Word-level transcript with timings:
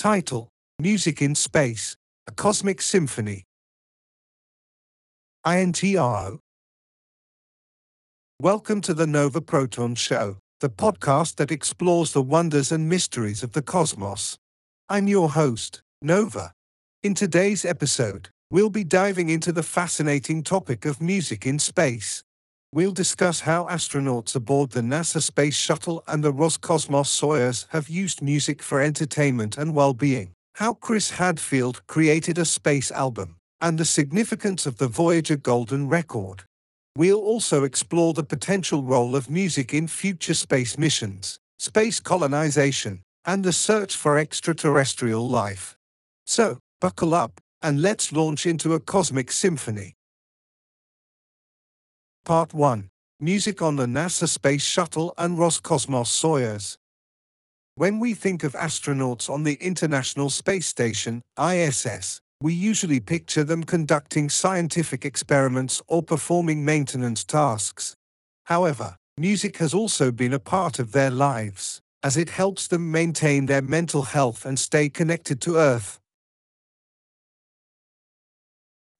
Title 0.00 0.48
Music 0.78 1.20
in 1.20 1.34
Space 1.34 1.94
A 2.26 2.32
Cosmic 2.32 2.80
Symphony. 2.80 3.44
INTRO. 5.44 6.38
Welcome 8.40 8.80
to 8.80 8.94
the 8.94 9.06
Nova 9.06 9.42
Proton 9.42 9.94
Show, 9.94 10.38
the 10.60 10.70
podcast 10.70 11.36
that 11.36 11.50
explores 11.50 12.14
the 12.14 12.22
wonders 12.22 12.72
and 12.72 12.88
mysteries 12.88 13.42
of 13.42 13.52
the 13.52 13.60
cosmos. 13.60 14.38
I'm 14.88 15.06
your 15.06 15.28
host, 15.28 15.82
Nova. 16.00 16.52
In 17.02 17.12
today's 17.12 17.66
episode, 17.66 18.30
we'll 18.50 18.70
be 18.70 18.84
diving 18.84 19.28
into 19.28 19.52
the 19.52 19.62
fascinating 19.62 20.42
topic 20.42 20.86
of 20.86 21.02
music 21.02 21.44
in 21.44 21.58
space. 21.58 22.24
We'll 22.72 22.92
discuss 22.92 23.40
how 23.40 23.64
astronauts 23.66 24.36
aboard 24.36 24.70
the 24.70 24.80
NASA 24.80 25.20
Space 25.20 25.56
Shuttle 25.56 26.04
and 26.06 26.22
the 26.22 26.32
Roscosmos 26.32 27.08
Soyuz 27.08 27.66
have 27.70 27.88
used 27.88 28.22
music 28.22 28.62
for 28.62 28.80
entertainment 28.80 29.58
and 29.58 29.74
well 29.74 29.92
being, 29.92 30.30
how 30.54 30.74
Chris 30.74 31.10
Hadfield 31.10 31.84
created 31.88 32.38
a 32.38 32.44
space 32.44 32.92
album, 32.92 33.34
and 33.60 33.76
the 33.76 33.84
significance 33.84 34.66
of 34.66 34.78
the 34.78 34.86
Voyager 34.86 35.36
Golden 35.36 35.88
Record. 35.88 36.44
We'll 36.96 37.18
also 37.18 37.64
explore 37.64 38.14
the 38.14 38.22
potential 38.22 38.84
role 38.84 39.16
of 39.16 39.28
music 39.28 39.74
in 39.74 39.88
future 39.88 40.34
space 40.34 40.78
missions, 40.78 41.40
space 41.58 41.98
colonization, 41.98 43.02
and 43.24 43.42
the 43.42 43.52
search 43.52 43.96
for 43.96 44.16
extraterrestrial 44.16 45.28
life. 45.28 45.76
So, 46.24 46.58
buckle 46.80 47.14
up, 47.14 47.40
and 47.62 47.82
let's 47.82 48.12
launch 48.12 48.46
into 48.46 48.74
a 48.74 48.80
cosmic 48.80 49.32
symphony. 49.32 49.94
Part 52.30 52.54
1 52.54 52.88
Music 53.18 53.60
on 53.60 53.74
the 53.74 53.86
NASA 53.86 54.28
Space 54.28 54.62
Shuttle 54.62 55.12
and 55.18 55.36
Roscosmos 55.36 56.06
Soyuz. 56.06 56.76
When 57.74 57.98
we 57.98 58.14
think 58.14 58.44
of 58.44 58.52
astronauts 58.52 59.28
on 59.28 59.42
the 59.42 59.54
International 59.54 60.30
Space 60.30 60.68
Station, 60.68 61.22
ISS, 61.36 62.20
we 62.40 62.54
usually 62.54 63.00
picture 63.00 63.42
them 63.42 63.64
conducting 63.64 64.30
scientific 64.30 65.04
experiments 65.04 65.82
or 65.88 66.04
performing 66.04 66.64
maintenance 66.64 67.24
tasks. 67.24 67.96
However, 68.44 68.94
music 69.18 69.56
has 69.56 69.74
also 69.74 70.12
been 70.12 70.32
a 70.32 70.38
part 70.38 70.78
of 70.78 70.92
their 70.92 71.10
lives, 71.10 71.80
as 72.04 72.16
it 72.16 72.30
helps 72.30 72.68
them 72.68 72.92
maintain 72.92 73.46
their 73.46 73.60
mental 73.60 74.02
health 74.02 74.46
and 74.46 74.56
stay 74.56 74.88
connected 74.88 75.40
to 75.40 75.56
Earth. 75.56 75.98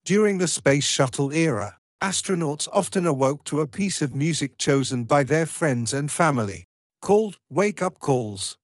During 0.05 0.39
the 0.39 0.49
Space 0.49 0.85
Shuttle 0.85 1.33
era, 1.33 1.77
astronauts 2.03 2.67
often 2.73 3.07
awoke 3.07 3.45
to 3.45 3.61
a 3.61 3.67
piece 3.67 4.01
of 4.01 4.15
music 4.15 4.57
chosen 4.57 5.05
by 5.05 5.23
their 5.23 5.47
friends 5.47 5.93
and 5.93 6.11
family, 6.11 6.65
called 7.03 7.37
wake 7.51 7.83
up 7.83 7.99
calls. 7.99 8.57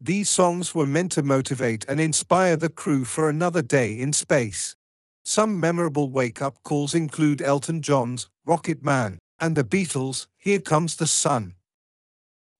These 0.00 0.28
songs 0.28 0.74
were 0.74 0.86
meant 0.86 1.12
to 1.12 1.22
motivate 1.22 1.86
and 1.88 1.98
inspire 1.98 2.56
the 2.56 2.68
crew 2.68 3.04
for 3.04 3.28
another 3.30 3.62
day 3.62 3.98
in 3.98 4.12
space. 4.12 4.76
Some 5.24 5.58
memorable 5.58 6.10
wake 6.10 6.42
up 6.42 6.62
calls 6.62 6.94
include 6.94 7.40
Elton 7.40 7.80
John's 7.80 8.28
Rocket 8.44 8.84
Man 8.84 9.18
and 9.40 9.56
the 9.56 9.64
Beatles' 9.64 10.26
Here 10.36 10.60
Comes 10.60 10.96
the 10.96 11.06
Sun. 11.06 11.54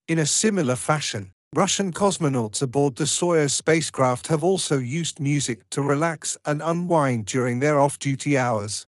In 0.08 0.18
a 0.18 0.26
similar 0.26 0.76
fashion, 0.76 1.32
Russian 1.54 1.92
cosmonauts 1.92 2.62
aboard 2.62 2.96
the 2.96 3.04
Soyuz 3.04 3.50
spacecraft 3.50 4.26
have 4.28 4.42
also 4.42 4.78
used 4.78 5.20
music 5.20 5.68
to 5.70 5.82
relax 5.82 6.36
and 6.44 6.62
unwind 6.62 7.26
during 7.26 7.60
their 7.60 7.78
off 7.78 7.98
duty 7.98 8.36
hours. 8.36 8.86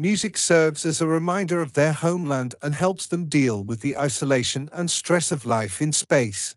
Music 0.00 0.36
serves 0.36 0.86
as 0.86 1.00
a 1.00 1.06
reminder 1.08 1.60
of 1.60 1.72
their 1.72 1.92
homeland 1.92 2.54
and 2.62 2.72
helps 2.72 3.06
them 3.06 3.24
deal 3.24 3.64
with 3.64 3.80
the 3.80 3.98
isolation 3.98 4.70
and 4.72 4.88
stress 4.88 5.32
of 5.32 5.44
life 5.44 5.82
in 5.82 5.92
space. 5.92 6.54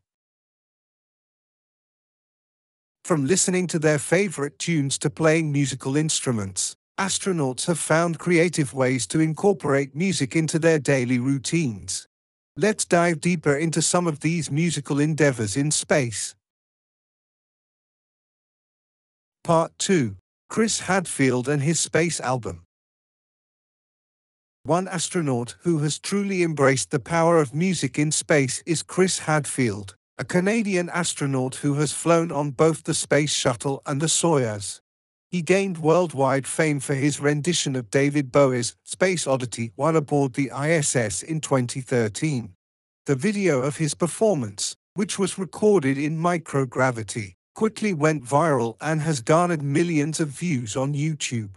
From 3.03 3.25
listening 3.25 3.65
to 3.67 3.79
their 3.79 3.97
favorite 3.97 4.59
tunes 4.59 4.99
to 4.99 5.09
playing 5.09 5.51
musical 5.51 5.97
instruments, 5.97 6.75
astronauts 6.99 7.65
have 7.65 7.79
found 7.79 8.19
creative 8.19 8.75
ways 8.75 9.07
to 9.07 9.19
incorporate 9.19 9.95
music 9.95 10.35
into 10.35 10.59
their 10.59 10.77
daily 10.77 11.17
routines. 11.17 12.05
Let's 12.55 12.85
dive 12.85 13.19
deeper 13.19 13.55
into 13.55 13.81
some 13.81 14.05
of 14.05 14.19
these 14.19 14.51
musical 14.51 14.99
endeavors 14.99 15.57
in 15.57 15.71
space. 15.71 16.35
Part 19.43 19.71
2 19.79 20.15
Chris 20.47 20.81
Hadfield 20.81 21.49
and 21.49 21.63
his 21.63 21.79
space 21.79 22.19
album. 22.19 22.61
One 24.63 24.87
astronaut 24.87 25.55
who 25.61 25.79
has 25.79 25.97
truly 25.97 26.43
embraced 26.43 26.91
the 26.91 26.99
power 26.99 27.41
of 27.41 27.55
music 27.55 27.97
in 27.97 28.11
space 28.11 28.61
is 28.67 28.83
Chris 28.83 29.17
Hadfield, 29.19 29.95
a 30.19 30.23
Canadian 30.23 30.87
astronaut 30.89 31.55
who 31.55 31.73
has 31.75 31.93
flown 31.93 32.31
on 32.31 32.51
both 32.51 32.83
the 32.83 32.93
Space 32.93 33.33
Shuttle 33.33 33.81
and 33.87 33.99
the 33.99 34.05
Soyuz. 34.05 34.79
He 35.31 35.41
gained 35.41 35.79
worldwide 35.79 36.45
fame 36.45 36.79
for 36.79 36.93
his 36.93 37.19
rendition 37.19 37.75
of 37.75 37.89
David 37.89 38.31
Bowie's 38.31 38.75
Space 38.83 39.25
Oddity 39.25 39.71
while 39.75 39.95
aboard 39.95 40.33
the 40.33 40.51
ISS 40.55 41.23
in 41.23 41.41
2013. 41.41 42.53
The 43.07 43.15
video 43.15 43.63
of 43.63 43.77
his 43.77 43.95
performance, 43.95 44.75
which 44.93 45.17
was 45.17 45.39
recorded 45.39 45.97
in 45.97 46.19
microgravity, 46.19 47.33
quickly 47.55 47.95
went 47.95 48.23
viral 48.23 48.75
and 48.79 49.01
has 49.01 49.21
garnered 49.21 49.63
millions 49.63 50.19
of 50.19 50.27
views 50.27 50.75
on 50.75 50.93
YouTube. 50.93 51.55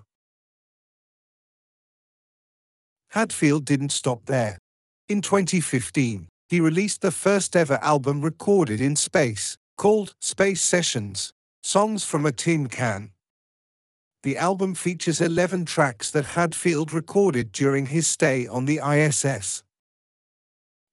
Hadfield 3.15 3.65
didn't 3.65 3.93
stop 3.93 4.27
there. 4.27 4.59
In 5.09 5.23
2015, 5.23 6.27
he 6.49 6.59
released 6.59 7.01
the 7.01 7.13
first 7.13 7.55
ever 7.55 7.79
album 7.81 8.23
recorded 8.23 8.81
in 8.81 8.97
space, 8.97 9.57
called 9.77 10.15
Space 10.21 10.61
Sessions 10.61 11.31
Songs 11.63 12.03
from 12.05 12.27
a 12.27 12.33
Tin 12.33 12.67
Can. 12.67 13.13
The 14.25 14.37
album 14.37 14.75
features 14.75 15.21
11 15.21 15.65
tracks 15.67 16.11
that 16.11 16.35
Hadfield 16.35 16.93
recorded 16.93 17.53
during 17.53 17.87
his 17.87 18.09
stay 18.09 18.49
on 18.49 18.65
the 18.65 18.81
ISS, 18.85 19.63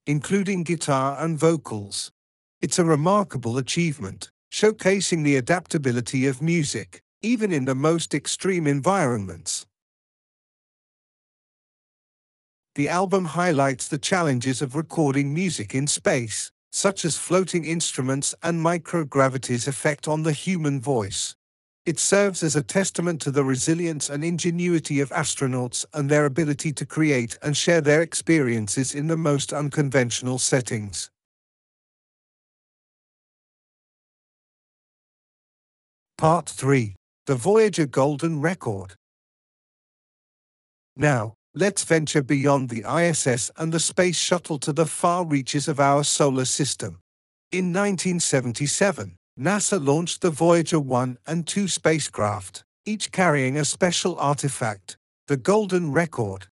including 0.06 0.62
guitar 0.62 1.18
and 1.20 1.40
vocals. 1.40 2.12
It's 2.62 2.78
a 2.78 2.86
remarkable 2.86 3.58
achievement, 3.58 4.30
showcasing 4.54 5.24
the 5.24 5.38
adaptability 5.38 6.28
of 6.28 6.40
music, 6.40 7.02
even 7.24 7.52
in 7.52 7.66
the 7.66 7.74
most 7.74 8.14
extreme 8.14 8.68
environments. 8.68 9.61
The 12.76 12.88
album 12.88 13.26
highlights 13.26 13.90
the 13.90 13.98
challenges 13.98 14.62
of 14.62 14.76
recording 14.76 15.34
music 15.34 15.76
in 15.76 15.88
space, 15.88 16.54
such 16.72 17.04
as 17.04 17.18
floating 17.18 17.66
instruments 17.66 18.34
and 18.42 18.64
microgravity's 18.64 19.68
effect 19.68 20.08
on 20.08 20.24
the 20.24 20.32
human 20.32 20.80
voice. 20.80 21.36
It 21.86 22.00
serves 22.00 22.44
as 22.44 22.56
a 22.56 22.64
testament 22.64 23.20
to 23.24 23.32
the 23.32 23.44
resilience 23.44 24.10
and 24.10 24.24
ingenuity 24.24 25.02
of 25.02 25.10
astronauts 25.10 25.84
and 25.94 26.10
their 26.10 26.26
ability 26.26 26.72
to 26.74 26.86
create 26.86 27.38
and 27.42 27.58
share 27.58 27.82
their 27.82 28.02
experiences 28.02 28.96
in 28.96 29.08
the 29.08 29.18
most 29.18 29.52
unconventional 29.52 30.40
settings. 30.40 31.10
Part 36.18 36.48
3 36.48 36.96
The 37.26 37.36
Voyager 37.36 37.88
Golden 37.88 38.40
Record. 38.40 38.94
Now, 40.96 41.34
Let's 41.54 41.84
venture 41.84 42.24
beyond 42.24 42.70
the 42.70 42.86
ISS 42.90 43.52
and 43.58 43.74
the 43.74 43.80
Space 43.82 44.18
Shuttle 44.18 44.58
to 44.60 44.72
the 44.72 44.86
far 44.86 45.26
reaches 45.26 45.68
of 45.68 45.82
our 45.82 46.06
solar 46.06 46.46
system. 46.46 47.02
In 47.52 47.74
1977, 47.74 49.18
NASA 49.38 49.86
launched 49.86 50.22
the 50.22 50.30
Voyager 50.30 50.80
1 50.80 51.18
and 51.28 51.46
2 51.46 51.68
spacecraft, 51.68 52.64
each 52.86 53.12
carrying 53.12 53.58
a 53.58 53.66
special 53.66 54.18
artifact, 54.18 54.96
the 55.28 55.36
Golden 55.36 55.92
Record. 55.92 56.48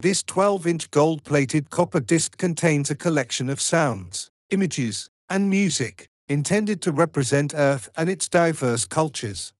This 0.00 0.22
12 0.22 0.66
inch 0.66 0.90
gold 0.90 1.24
plated 1.24 1.70
copper 1.70 2.00
disc 2.00 2.36
contains 2.36 2.90
a 2.90 2.94
collection 2.94 3.48
of 3.48 3.58
sounds, 3.58 4.30
images, 4.50 5.08
and 5.30 5.48
music 5.48 6.08
intended 6.28 6.82
to 6.82 6.92
represent 6.92 7.54
Earth 7.56 7.88
and 7.96 8.10
its 8.10 8.28
diverse 8.28 8.84
cultures. 8.84 9.54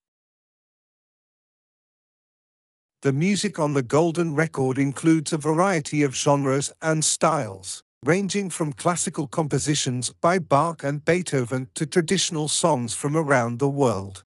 The 3.03 3.13
music 3.13 3.59
on 3.59 3.75
the 3.75 3.83
Golden 3.83 4.37
Record 4.37 4.79
includes 4.79 5.33
a 5.33 5.37
variety 5.37 6.05
of 6.05 6.15
genres 6.15 6.73
and 6.81 7.05
styles, 7.05 7.83
ranging 8.05 8.49
from 8.49 8.73
classical 8.73 9.27
compositions 9.27 10.13
by 10.21 10.39
Bach 10.39 10.85
and 10.85 11.05
Beethoven 11.05 11.67
to 11.75 11.85
traditional 11.85 12.47
songs 12.47 12.95
from 12.95 13.17
around 13.17 13.59
the 13.59 13.69
world. 13.69 14.23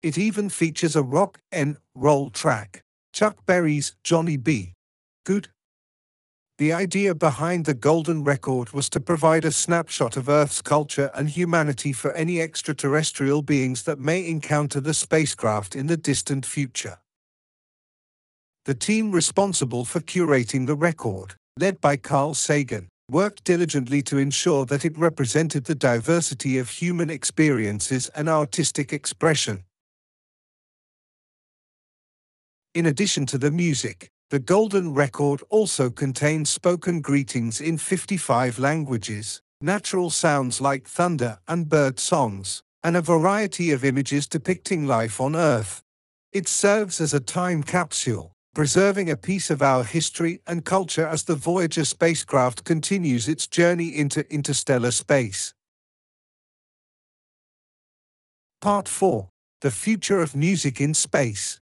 It 0.00 0.16
even 0.16 0.48
features 0.48 0.94
a 0.94 1.02
rock 1.02 1.40
and 1.50 1.78
roll 1.96 2.30
track, 2.30 2.84
Chuck 3.12 3.44
Berry's 3.46 3.96
Johnny 4.04 4.36
B. 4.36 4.74
Goode. 5.26 5.48
The 6.58 6.72
idea 6.72 7.16
behind 7.16 7.64
the 7.64 7.74
Golden 7.74 8.22
Record 8.22 8.70
was 8.70 8.88
to 8.90 9.00
provide 9.00 9.44
a 9.44 9.50
snapshot 9.50 10.16
of 10.16 10.28
Earth's 10.28 10.62
culture 10.62 11.10
and 11.14 11.28
humanity 11.28 11.92
for 11.92 12.12
any 12.12 12.40
extraterrestrial 12.40 13.42
beings 13.42 13.82
that 13.82 13.98
may 13.98 14.24
encounter 14.24 14.78
the 14.80 14.94
spacecraft 14.94 15.74
in 15.74 15.88
the 15.88 15.96
distant 15.96 16.46
future. 16.46 16.98
The 18.70 18.76
team 18.76 19.10
responsible 19.10 19.84
for 19.84 19.98
curating 19.98 20.68
the 20.68 20.76
record, 20.76 21.34
led 21.58 21.80
by 21.80 21.96
Carl 21.96 22.34
Sagan, 22.34 22.86
worked 23.10 23.42
diligently 23.42 24.00
to 24.02 24.16
ensure 24.16 24.64
that 24.66 24.84
it 24.84 24.96
represented 24.96 25.64
the 25.64 25.74
diversity 25.74 26.56
of 26.56 26.70
human 26.70 27.10
experiences 27.10 28.08
and 28.14 28.28
artistic 28.28 28.92
expression. 28.92 29.64
In 32.72 32.86
addition 32.86 33.26
to 33.26 33.38
the 33.38 33.50
music, 33.50 34.08
the 34.30 34.38
Golden 34.38 34.94
Record 34.94 35.42
also 35.50 35.90
contains 35.90 36.48
spoken 36.48 37.00
greetings 37.00 37.60
in 37.60 37.76
55 37.76 38.60
languages, 38.60 39.42
natural 39.60 40.10
sounds 40.10 40.60
like 40.60 40.86
thunder 40.86 41.40
and 41.48 41.68
bird 41.68 41.98
songs, 41.98 42.62
and 42.84 42.96
a 42.96 43.02
variety 43.02 43.72
of 43.72 43.84
images 43.84 44.28
depicting 44.28 44.86
life 44.86 45.20
on 45.20 45.34
Earth. 45.34 45.82
It 46.32 46.46
serves 46.46 47.00
as 47.00 47.12
a 47.12 47.18
time 47.18 47.64
capsule, 47.64 48.30
preserving 48.54 49.08
a 49.08 49.16
piece 49.16 49.48
of 49.48 49.62
our 49.62 49.84
history 49.84 50.40
and 50.46 50.64
culture 50.64 51.06
as 51.06 51.24
the 51.24 51.36
Voyager 51.36 51.84
spacecraft 51.84 52.64
continues 52.64 53.28
its 53.28 53.46
journey 53.46 53.96
into 53.96 54.30
interstellar 54.32 54.90
space. 54.90 55.54
Part 58.60 58.88
4 58.88 59.28
The 59.60 59.70
Future 59.70 60.20
of 60.20 60.34
Music 60.34 60.80
in 60.80 60.94
Space. 60.94 61.60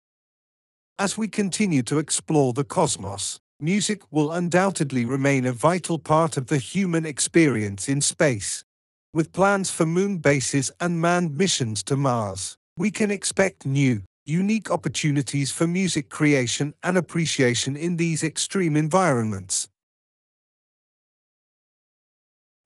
As 0.98 1.18
we 1.18 1.28
continue 1.28 1.82
to 1.82 1.98
explore 1.98 2.52
the 2.52 2.64
cosmos, 2.64 3.38
music 3.60 4.00
will 4.10 4.32
undoubtedly 4.32 5.04
remain 5.04 5.44
a 5.44 5.52
vital 5.52 5.98
part 5.98 6.36
of 6.36 6.46
the 6.46 6.58
human 6.58 7.04
experience 7.04 7.88
in 7.88 8.00
space. 8.00 8.64
With 9.12 9.32
plans 9.32 9.70
for 9.70 9.86
moon 9.86 10.18
bases 10.18 10.70
and 10.80 11.00
manned 11.00 11.36
missions 11.36 11.82
to 11.84 11.96
Mars, 11.96 12.56
we 12.78 12.90
can 12.90 13.10
expect 13.10 13.66
new, 13.66 14.02
unique 14.26 14.73
opportunities 14.73 15.52
for 15.52 15.69
music 15.69 16.11
creation 16.11 16.75
and 16.82 16.99
appreciation 16.99 17.76
in 17.76 17.96
these 17.96 18.25
extreme 18.25 18.76
environments. 18.76 19.69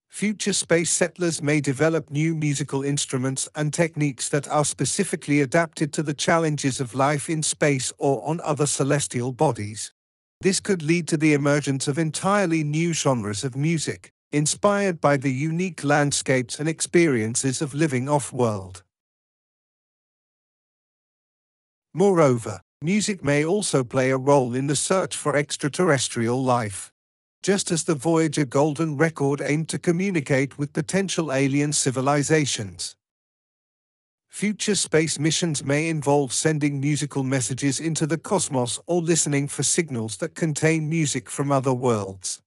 Future 0.09 0.55
space 0.55 0.91
settlers 0.91 1.43
may 1.43 1.61
develop 1.61 2.11
new 2.11 2.35
musical 2.35 2.83
instruments 2.83 3.49
and 3.55 3.73
techniques 3.73 4.29
that 4.31 4.49
are 4.49 4.65
specifically 4.65 5.41
adapted 5.41 5.93
to 5.93 6.03
the 6.03 6.15
challenges 6.15 6.81
of 6.81 6.95
life 6.95 7.29
in 7.29 7.43
space 7.43 7.93
or 7.99 8.27
on 8.27 8.41
other 8.43 8.67
celestial 8.67 9.31
bodies. 9.31 9.93
This 10.41 10.61
could 10.61 10.83
lead 10.83 11.07
to 11.09 11.19
the 11.19 11.35
emergence 11.35 11.87
of 11.87 11.99
entirely 11.99 12.65
new 12.65 12.95
genres 12.95 13.45
of 13.45 13.55
music, 13.55 14.12
inspired 14.33 15.01
by 15.01 15.19
the 15.19 15.33
unique 15.33 15.85
landscapes 15.85 16.59
and 16.59 16.69
experiences 16.69 17.61
of 17.61 17.75
living 17.75 18.09
off 18.09 18.33
world. 18.33 18.83
Moreover, 21.92 22.60
music 22.81 23.25
may 23.25 23.44
also 23.44 23.82
play 23.82 24.10
a 24.10 24.16
role 24.16 24.54
in 24.54 24.69
the 24.69 24.76
search 24.76 25.16
for 25.16 25.34
extraterrestrial 25.34 26.40
life. 26.40 26.92
Just 27.42 27.72
as 27.72 27.82
the 27.82 27.96
Voyager 27.96 28.44
Golden 28.44 28.96
Record 28.96 29.40
aimed 29.40 29.69
to 29.70 29.78
communicate 29.78 30.56
with 30.56 30.72
potential 30.72 31.32
alien 31.32 31.72
civilizations. 31.72 32.94
Future 34.28 34.76
space 34.76 35.19
missions 35.19 35.64
may 35.64 35.88
involve 35.88 36.32
sending 36.32 36.81
musical 36.81 37.25
messages 37.25 37.81
into 37.81 38.06
the 38.06 38.19
cosmos 38.19 38.78
or 38.87 39.02
listening 39.02 39.48
for 39.48 39.64
signals 39.64 40.19
that 40.19 40.37
contain 40.37 40.88
music 40.88 41.28
from 41.28 41.50
other 41.50 41.75
worlds. 41.75 42.40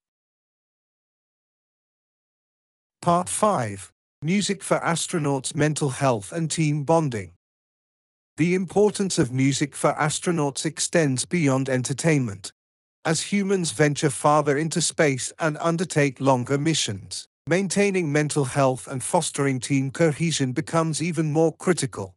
Part 3.02 3.28
5 3.28 3.92
Music 4.22 4.64
for 4.64 4.80
Astronauts' 4.80 5.54
Mental 5.54 5.90
Health 5.90 6.32
and 6.32 6.50
Team 6.50 6.86
Bonding. 6.86 7.34
The 8.36 8.56
importance 8.56 9.20
of 9.20 9.32
music 9.32 9.76
for 9.76 9.94
astronauts 9.94 10.66
extends 10.66 11.24
beyond 11.24 11.70
entertainment. 11.70 12.52
As 13.06 13.32
humans 13.32 13.70
venture 13.72 14.10
farther 14.10 14.58
into 14.58 14.82
space 14.82 15.32
and 15.38 15.56
undertake 15.62 16.20
longer 16.20 16.58
missions, 16.58 17.28
maintaining 17.46 18.12
mental 18.12 18.46
health 18.46 18.88
and 18.88 19.04
fostering 19.04 19.60
team 19.60 19.92
cohesion 19.92 20.52
becomes 20.52 21.00
even 21.00 21.32
more 21.32 21.54
critical. 21.54 22.16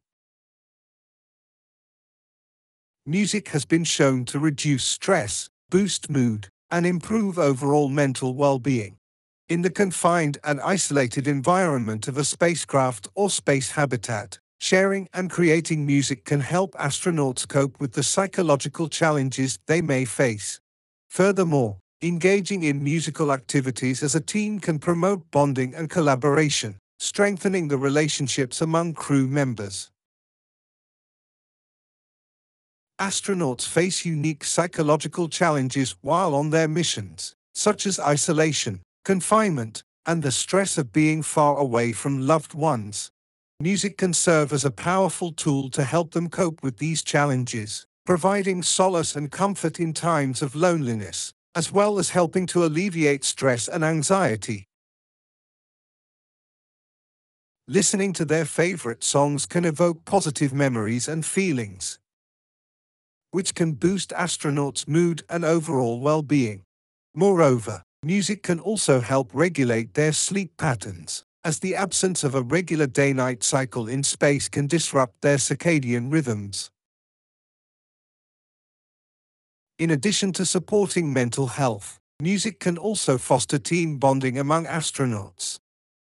Music 3.05 3.49
has 3.49 3.67
been 3.67 3.85
shown 3.85 4.25
to 4.25 4.39
reduce 4.39 4.85
stress, 4.85 5.51
boost 5.69 6.09
mood, 6.09 6.49
and 6.71 6.87
improve 6.87 7.39
overall 7.39 7.91
mental 7.91 8.35
well-being. 8.35 8.97
In 9.51 9.61
the 9.61 9.71
confined 9.71 10.39
and 10.43 10.63
isolated 10.63 11.29
environment 11.29 12.09
of 12.09 12.17
a 12.17 12.25
spacecraft 12.25 13.07
or 13.15 13.29
space 13.29 13.73
habitat, 13.73 14.39
Sharing 14.59 15.09
and 15.13 15.31
creating 15.31 15.87
music 15.87 16.25
can 16.25 16.41
help 16.41 16.73
astronauts 16.75 17.47
cope 17.47 17.79
with 17.79 17.93
the 17.93 18.03
psychological 18.03 18.89
challenges 18.89 19.59
they 19.67 19.83
may 19.83 20.05
face. 20.05 20.61
Furthermore, 21.09 21.79
engaging 22.03 22.63
in 22.63 22.83
musical 22.83 23.33
activities 23.33 24.03
as 24.03 24.15
a 24.15 24.21
team 24.21 24.59
can 24.59 24.79
promote 24.79 25.31
bonding 25.31 25.75
and 25.75 25.91
collaboration, 25.91 26.79
strengthening 26.99 27.69
the 27.69 27.79
relationships 27.79 28.61
among 28.61 28.95
crew 28.95 29.27
members. 29.27 29.91
Astronauts 32.99 33.69
face 33.69 34.07
unique 34.07 34.43
psychological 34.43 35.29
challenges 35.29 35.97
while 36.01 36.35
on 36.35 36.49
their 36.49 36.67
missions, 36.67 37.35
such 37.55 37.87
as 37.87 38.01
isolation, 38.01 38.81
confinement, 39.05 39.83
and 40.07 40.23
the 40.23 40.33
stress 40.33 40.79
of 40.79 40.93
being 40.93 41.23
far 41.23 41.59
away 41.59 41.93
from 41.93 42.27
loved 42.27 42.55
ones. 42.55 43.11
Music 43.59 43.97
can 43.97 44.13
serve 44.13 44.53
as 44.53 44.67
a 44.67 44.71
powerful 44.71 45.33
tool 45.33 45.71
to 45.71 45.83
help 45.83 46.11
them 46.11 46.29
cope 46.29 46.63
with 46.63 46.77
these 46.77 47.03
challenges, 47.03 47.87
providing 48.05 48.63
solace 48.63 49.17
and 49.17 49.33
comfort 49.33 49.81
in 49.81 49.95
times 49.95 50.43
of 50.43 50.55
loneliness, 50.55 51.33
as 51.55 51.73
well 51.73 51.99
as 51.99 52.11
helping 52.11 52.45
to 52.45 52.67
alleviate 52.67 53.25
stress 53.25 53.67
and 53.67 53.83
anxiety. 53.83 54.67
Listening 57.67 58.13
to 58.13 58.27
their 58.27 58.45
favorite 58.45 59.03
songs 59.03 59.47
can 59.47 59.65
evoke 59.65 60.05
positive 60.05 60.53
memories 60.53 61.09
and 61.09 61.25
feelings, 61.25 61.99
which 63.31 63.55
can 63.55 63.73
boost 63.73 64.11
astronauts' 64.11 64.87
mood 64.87 65.23
and 65.31 65.47
overall 65.47 65.99
well 65.99 66.21
being. 66.21 66.63
Moreover, 67.15 67.83
music 68.03 68.43
can 68.43 68.61
also 68.61 69.01
help 69.01 69.31
regulate 69.33 69.95
their 69.95 70.13
sleep 70.13 70.59
patterns 70.59 71.25
as 71.47 71.61
the 71.61 71.77
absence 71.77 72.25
of 72.25 72.35
a 72.35 72.43
regular 72.43 72.89
day-night 72.89 73.45
cycle 73.45 73.87
in 73.87 74.03
space 74.03 74.49
can 74.49 74.67
disrupt 74.67 75.23
their 75.23 75.37
circadian 75.37 76.13
rhythms. 76.13 76.73
In 79.79 79.93
addition 79.93 80.33
to 80.33 80.45
supporting 80.45 81.13
mental 81.13 81.47
health, 81.47 82.01
music 82.21 82.59
can 82.59 82.77
also 82.77 83.17
foster 83.17 83.59
team 83.61 83.97
bonding 83.99 84.37
among 84.37 84.67
astronauts. 84.67 85.61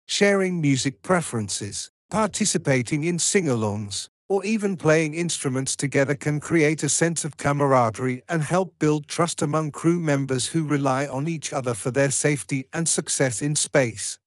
Sharing 0.08 0.62
music 0.62 1.02
preferences, 1.02 1.90
participating 2.10 3.04
in 3.04 3.18
sing-alongs, 3.18 4.08
or 4.30 4.42
even 4.46 4.78
playing 4.78 5.12
instruments 5.12 5.76
together 5.76 6.14
can 6.14 6.40
create 6.40 6.82
a 6.82 6.88
sense 6.88 7.22
of 7.22 7.36
camaraderie 7.36 8.22
and 8.30 8.40
help 8.42 8.78
build 8.78 9.08
trust 9.08 9.42
among 9.42 9.72
crew 9.72 10.00
members 10.00 10.46
who 10.46 10.64
rely 10.64 11.06
on 11.06 11.28
each 11.28 11.52
other 11.52 11.74
for 11.74 11.90
their 11.90 12.10
safety 12.10 12.64
and 12.72 12.88
success 12.88 13.42
in 13.42 13.54
space. 13.54 14.18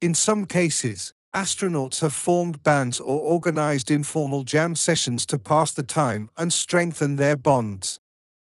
In 0.00 0.14
some 0.14 0.46
cases, 0.46 1.12
astronauts 1.34 2.02
have 2.02 2.12
formed 2.12 2.62
bands 2.62 3.00
or 3.00 3.18
organized 3.18 3.90
informal 3.90 4.44
jam 4.44 4.76
sessions 4.76 5.26
to 5.26 5.40
pass 5.40 5.72
the 5.72 5.82
time 5.82 6.30
and 6.36 6.52
strengthen 6.52 7.16
their 7.16 7.36
bonds. 7.36 7.98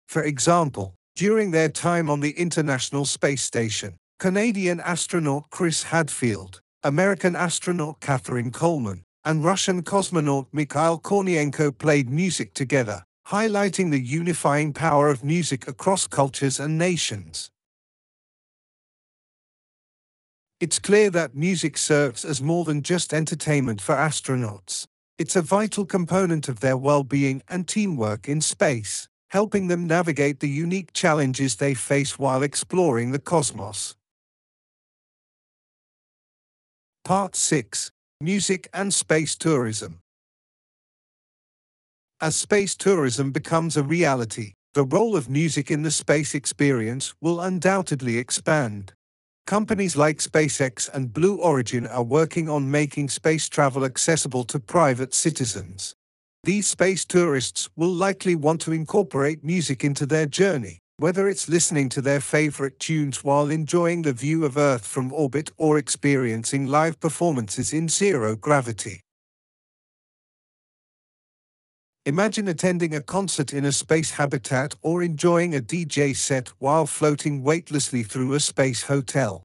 For 0.06 0.22
example, 0.22 0.92
during 1.14 1.52
their 1.52 1.70
time 1.70 2.10
on 2.10 2.20
the 2.20 2.32
International 2.32 3.06
Space 3.06 3.42
Station, 3.42 3.96
Canadian 4.18 4.80
astronaut 4.80 5.48
Chris 5.48 5.84
Hadfield, 5.84 6.60
American 6.82 7.34
astronaut 7.34 8.00
Kathryn 8.00 8.52
Coleman, 8.52 9.02
and 9.25 9.42
Russian 9.42 9.82
cosmonaut 9.82 10.48
Mikhail 10.52 10.98
Kornienko 10.98 11.78
played 11.78 12.10
music 12.10 12.52
together, 12.52 13.02
highlighting 13.28 13.90
the 13.90 13.98
unifying 13.98 14.75
power 14.75 15.08
of 15.08 15.25
music 15.25 15.66
across 15.66 16.06
cultures 16.06 16.60
and 16.60 16.76
nations. 16.76 17.50
It's 20.58 20.78
clear 20.78 21.10
that 21.10 21.34
music 21.34 21.76
serves 21.76 22.25
as 22.25 22.40
more 22.40 22.64
than 22.64 22.80
just 22.80 23.12
entertainment 23.12 23.78
for 23.78 23.94
astronauts. 23.94 24.86
It's 25.18 25.36
a 25.36 25.42
vital 25.42 25.84
component 25.84 26.48
of 26.48 26.60
their 26.60 26.78
well-being 26.78 27.42
and 27.46 27.68
teamwork 27.68 28.26
in 28.26 28.40
space, 28.40 29.06
helping 29.28 29.68
them 29.68 29.86
navigate 29.86 30.40
the 30.40 30.48
unique 30.48 30.94
challenges 30.94 31.56
they 31.56 31.75
face 31.75 32.18
while 32.18 32.42
exploring 32.42 33.12
the 33.12 33.18
cosmos. 33.18 33.96
Part 37.04 37.36
6 37.36 37.90
Music 38.22 38.66
and 38.72 38.94
Space 38.94 39.36
Tourism 39.36 39.98
As 42.18 42.34
space 42.34 42.75
tourism 42.75 43.30
becomes 43.30 43.76
a 43.76 43.82
reality, 43.82 44.54
the 44.72 44.84
role 44.84 45.16
of 45.16 45.28
music 45.28 45.70
in 45.70 45.82
the 45.82 45.90
space 45.90 46.34
experience 46.34 47.14
will 47.20 47.42
undoubtedly 47.42 48.16
expand. 48.16 48.94
Companies 49.46 49.96
like 49.96 50.18
SpaceX 50.18 50.92
and 50.92 51.12
Blue 51.12 51.36
Origin 51.36 51.86
are 51.86 52.02
working 52.02 52.48
on 52.48 52.68
making 52.68 53.08
space 53.08 53.48
travel 53.48 53.84
accessible 53.84 54.42
to 54.42 54.58
private 54.58 55.14
citizens. 55.14 55.94
These 56.42 56.66
space 56.66 57.04
tourists 57.04 57.68
will 57.76 57.92
likely 57.92 58.34
want 58.34 58.60
to 58.62 58.72
incorporate 58.72 59.44
music 59.44 59.84
into 59.84 60.04
their 60.04 60.26
journey, 60.26 60.80
Whether 60.98 61.28
it's 61.28 61.46
listening 61.46 61.90
to 61.90 62.00
their 62.00 62.20
favorite 62.20 62.80
tunes 62.80 63.22
while 63.22 63.50
enjoying 63.50 64.00
the 64.00 64.14
view 64.14 64.46
of 64.46 64.56
Earth 64.56 64.86
from 64.86 65.12
orbit 65.12 65.50
or 65.58 65.76
experiencing 65.76 66.68
live 66.68 66.98
performances 67.00 67.74
in 67.74 67.90
zero 67.90 68.34
gravity. 68.34 69.02
Imagine 72.06 72.46
attending 72.46 72.94
a 72.94 73.02
concert 73.02 73.52
in 73.52 73.64
a 73.64 73.72
space 73.72 74.12
habitat 74.12 74.76
or 74.80 75.02
enjoying 75.02 75.56
a 75.56 75.60
DJ 75.60 76.14
set 76.14 76.46
while 76.60 76.86
floating 76.86 77.42
weightlessly 77.42 78.04
through 78.04 78.32
a 78.32 78.38
space 78.38 78.84
hotel. 78.84 79.42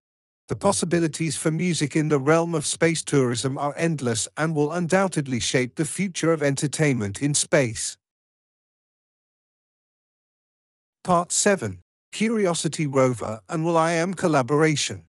The 0.48 0.56
possibilities 0.56 1.36
for 1.36 1.50
music 1.50 1.96
in 1.96 2.10
the 2.10 2.20
realm 2.20 2.53
of 2.53 2.68
space 2.68 3.01
tourism 3.01 3.58
are 3.58 3.74
endless 3.75 4.27
and 4.38 4.56
will 4.56 4.72
undoubtedly 4.72 5.39
shape 5.39 5.74
the 5.74 5.86
future 5.86 6.32
of 6.32 6.44
entertainment 6.44 7.20
in 7.20 7.34
space. 7.34 7.98
Part 11.03 11.32
7 11.32 11.80
Curiosity 12.12 12.86
rover 12.86 13.39
and 13.50 13.65
Will.i.am 13.65 14.13
collaboration. 14.13 15.06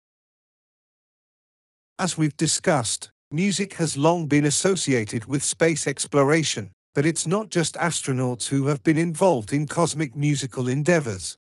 As 1.98 2.16
we've 2.16 2.36
discussed, 2.36 3.10
music 3.32 3.74
has 3.74 3.96
long 3.96 4.26
been 4.26 4.44
associated 4.44 5.24
with 5.24 5.42
space 5.42 5.88
exploration, 5.88 6.70
but 6.94 7.06
it's 7.06 7.26
not 7.26 7.50
just 7.50 7.76
astronauts 7.76 8.48
who 8.48 8.66
have 8.66 8.82
been 8.82 8.98
involved 8.98 9.52
in 9.52 9.66
cosmic 9.66 10.16
musical 10.16 10.68
endeavors. 10.68 11.38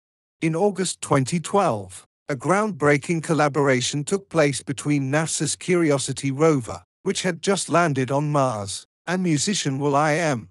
In 0.41 0.55
August 0.55 1.01
2012, 1.01 2.07
a 2.29 2.35
groundbreaking 2.35 3.21
collaboration 3.21 4.03
took 4.03 4.29
place 4.29 4.63
between 4.63 5.11
NASA's 5.11 5.55
Curiosity 5.55 6.31
rover, 6.31 6.83
which 7.03 7.23
had 7.23 7.41
just 7.41 7.69
landed 7.69 8.09
on 8.09 8.31
Mars, 8.31 8.87
and 9.05 9.21
musician 9.21 9.79
Will.i.am. 9.79 10.49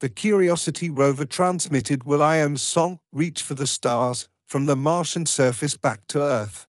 The 0.00 0.10
Curiosity 0.10 0.90
rover 0.90 1.24
transmitted 1.24 2.04
Will.i.am's 2.04 2.62
song, 2.62 3.00
Reach 3.12 3.42
for 3.42 3.54
the 3.54 3.66
Stars, 3.66 4.28
from 4.46 4.66
the 4.66 4.76
Martian 4.76 5.24
surface 5.24 5.76
back 5.76 6.06
to 6.08 6.20
Earth. 6.20 6.66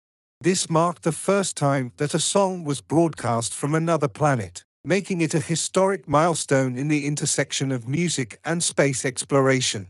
This 0.40 0.70
marked 0.70 1.02
the 1.02 1.12
first 1.12 1.56
time 1.56 1.92
that 1.98 2.14
a 2.14 2.18
song 2.18 2.64
was 2.64 2.80
broadcast 2.80 3.54
from 3.54 3.74
another 3.74 4.08
planet 4.08 4.64
making 4.84 5.22
it 5.22 5.32
a 5.32 5.40
historic 5.40 6.06
milestone 6.06 6.76
in 6.76 6.88
the 6.88 7.06
intersection 7.06 7.72
of 7.72 7.88
music 7.88 8.38
and 8.44 8.62
space 8.62 9.04
exploration. 9.04 9.88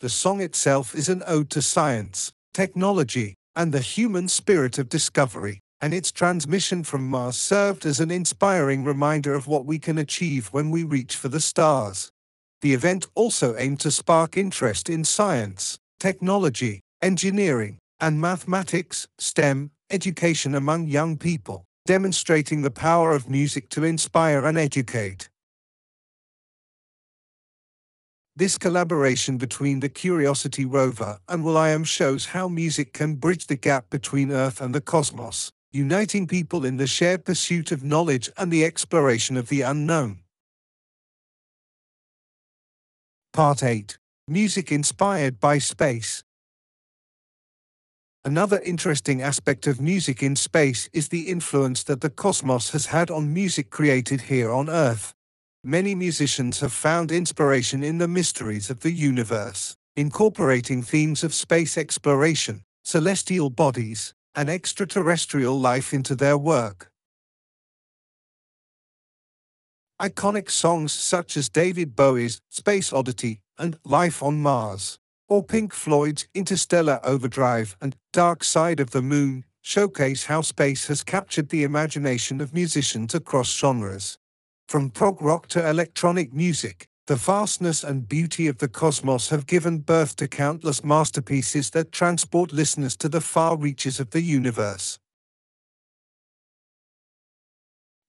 The 0.00 0.08
song 0.08 0.40
itself 0.40 0.94
is 0.94 1.08
an 1.08 1.22
ode 1.26 1.50
to 1.50 1.60
science, 1.60 2.32
technology, 2.54 3.34
and 3.54 3.72
the 3.72 3.80
human 3.80 4.28
spirit 4.28 4.78
of 4.78 4.88
discovery, 4.88 5.60
and 5.80 5.92
its 5.92 6.10
transmission 6.10 6.82
from 6.82 7.06
Mars 7.08 7.36
served 7.36 7.84
as 7.84 8.00
an 8.00 8.10
inspiring 8.10 8.84
reminder 8.84 9.34
of 9.34 9.46
what 9.46 9.66
we 9.66 9.78
can 9.78 9.98
achieve 9.98 10.48
when 10.48 10.70
we 10.70 10.82
reach 10.84 11.16
for 11.16 11.28
the 11.28 11.40
stars. 11.40 12.10
The 12.62 12.72
event 12.72 13.06
also 13.14 13.54
aimed 13.58 13.80
to 13.80 13.90
spark 13.90 14.38
interest 14.38 14.88
in 14.88 15.04
science, 15.04 15.78
technology, 16.00 16.80
engineering, 17.02 17.78
and 18.00 18.20
mathematics, 18.20 19.06
STEM, 19.18 19.70
education 19.90 20.54
among 20.54 20.86
young 20.86 21.16
people, 21.16 21.64
demonstrating 21.86 22.62
the 22.62 22.70
power 22.70 23.12
of 23.12 23.30
music 23.30 23.68
to 23.70 23.84
inspire 23.84 24.44
and 24.44 24.58
educate. 24.58 25.28
This 28.38 28.58
collaboration 28.58 29.38
between 29.38 29.80
the 29.80 29.88
Curiosity 29.88 30.66
rover 30.66 31.18
and 31.26 31.42
Will.i.am 31.42 31.84
shows 31.84 32.26
how 32.26 32.48
music 32.48 32.92
can 32.92 33.14
bridge 33.14 33.46
the 33.46 33.56
gap 33.56 33.88
between 33.88 34.30
Earth 34.30 34.60
and 34.60 34.74
the 34.74 34.80
cosmos, 34.82 35.50
uniting 35.72 36.26
people 36.26 36.66
in 36.66 36.76
the 36.76 36.86
shared 36.86 37.24
pursuit 37.24 37.72
of 37.72 37.82
knowledge 37.82 38.28
and 38.36 38.52
the 38.52 38.64
exploration 38.64 39.38
of 39.38 39.48
the 39.48 39.62
unknown. 39.62 40.18
Part 43.32 43.62
8 43.62 43.96
Music 44.28 44.72
inspired 44.72 45.38
by 45.38 45.58
space. 45.58 46.24
Another 48.26 48.60
interesting 48.64 49.22
aspect 49.22 49.68
of 49.68 49.80
music 49.80 50.20
in 50.20 50.34
space 50.34 50.90
is 50.92 51.10
the 51.10 51.28
influence 51.28 51.84
that 51.84 52.00
the 52.00 52.10
cosmos 52.10 52.70
has 52.70 52.86
had 52.86 53.08
on 53.08 53.32
music 53.32 53.70
created 53.70 54.22
here 54.22 54.50
on 54.50 54.68
Earth. 54.68 55.14
Many 55.62 55.94
musicians 55.94 56.58
have 56.58 56.72
found 56.72 57.12
inspiration 57.12 57.84
in 57.84 57.98
the 57.98 58.08
mysteries 58.08 58.68
of 58.68 58.80
the 58.80 58.90
universe, 58.90 59.76
incorporating 59.94 60.82
themes 60.82 61.22
of 61.22 61.32
space 61.32 61.78
exploration, 61.78 62.64
celestial 62.82 63.48
bodies, 63.48 64.12
and 64.34 64.50
extraterrestrial 64.50 65.56
life 65.60 65.94
into 65.94 66.16
their 66.16 66.36
work. 66.36 66.90
Iconic 70.02 70.50
songs 70.50 70.92
such 70.92 71.36
as 71.36 71.48
David 71.48 71.94
Bowie's 71.94 72.40
Space 72.50 72.92
Oddity 72.92 73.38
and 73.56 73.78
Life 73.84 74.20
on 74.20 74.42
Mars 74.42 74.98
or 75.28 75.42
Pink 75.42 75.72
Floyd's 75.72 76.28
Interstellar 76.34 77.00
Overdrive 77.02 77.76
and 77.80 77.96
Dark 78.12 78.44
Side 78.44 78.80
of 78.80 78.90
the 78.90 79.02
Moon 79.02 79.44
showcase 79.62 80.26
how 80.26 80.40
space 80.40 80.86
has 80.86 81.02
captured 81.02 81.48
the 81.48 81.64
imagination 81.64 82.40
of 82.40 82.54
musicians 82.54 83.14
across 83.14 83.52
genres. 83.52 84.18
From 84.68 84.90
prog 84.90 85.20
rock 85.20 85.48
to 85.48 85.68
electronic 85.68 86.32
music, 86.32 86.86
the 87.06 87.16
vastness 87.16 87.84
and 87.84 88.08
beauty 88.08 88.48
of 88.48 88.58
the 88.58 88.68
cosmos 88.68 89.28
have 89.28 89.46
given 89.46 89.78
birth 89.78 90.16
to 90.16 90.26
countless 90.26 90.82
masterpieces 90.82 91.70
that 91.70 91.92
transport 91.92 92.52
listeners 92.52 92.96
to 92.96 93.08
the 93.08 93.20
far 93.20 93.56
reaches 93.56 94.00
of 94.00 94.10
the 94.10 94.22
universe. 94.22 94.98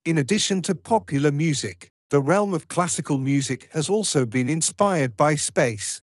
In 0.06 0.18
addition 0.18 0.62
to 0.64 0.74
popular 0.74 1.32
music, 1.32 1.92
the 2.10 2.22
realm 2.22 2.54
of 2.54 2.70
classical 2.70 3.18
music 3.18 3.70
has 3.74 3.90
also 3.90 4.26
been 4.26 4.48
inspired 4.48 5.18
by 5.18 5.36
space. 5.36 6.02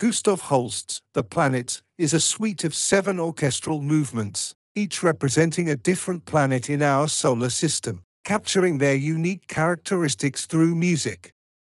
Gustav 0.00 0.40
Holst's 0.40 1.02
The 1.12 1.22
Planets 1.22 1.80
is 1.98 2.12
a 2.12 2.18
suite 2.18 2.64
of 2.64 2.74
seven 2.74 3.20
orchestral 3.20 3.80
movements, 3.80 4.52
each 4.74 5.04
representing 5.04 5.70
a 5.70 5.76
different 5.76 6.24
planet 6.24 6.68
in 6.68 6.82
our 6.82 7.06
solar 7.06 7.48
system, 7.48 8.02
capturing 8.24 8.78
their 8.78 8.96
unique 8.96 9.46
characteristics 9.46 10.46
through 10.46 10.74
music. 10.74 11.32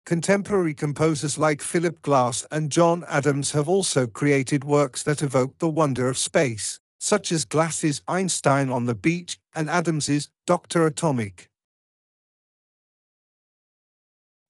Contemporary 0.07 0.73
composers 0.73 1.37
like 1.37 1.61
Philip 1.61 2.01
Glass 2.01 2.47
and 2.51 2.73
John 2.73 3.05
Adams 3.07 3.53
have 3.53 3.69
also 3.69 4.07
created 4.07 4.65
works 4.65 5.03
that 5.03 5.23
evoke 5.23 5.59
the 5.59 5.69
wonder 5.69 6.09
of 6.09 6.17
space, 6.17 6.81
such 6.99 7.31
as 7.31 7.45
Glass's 7.45 8.01
Einstein 8.09 8.71
on 8.71 8.87
the 8.87 8.95
Beach 8.95 9.39
and 9.55 9.69
Adams's 9.69 10.31
Dr. 10.47 10.87
Atomic. 10.87 11.51